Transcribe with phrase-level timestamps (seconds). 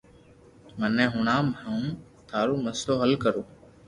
[0.79, 1.81] مني ھڻاو ھن
[2.29, 3.41] ٿارو مسلو حل ڪرو